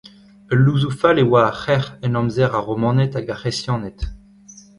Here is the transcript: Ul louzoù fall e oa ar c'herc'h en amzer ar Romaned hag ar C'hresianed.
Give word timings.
Ul 0.51 0.59
louzoù 0.65 0.93
fall 0.99 1.17
e 1.23 1.25
oa 1.27 1.41
ar 1.49 1.55
c'herc'h 1.61 1.93
en 2.05 2.17
amzer 2.19 2.51
ar 2.57 2.65
Romaned 2.67 3.11
hag 3.15 3.27
ar 3.33 3.39
C'hresianed. 3.41 3.99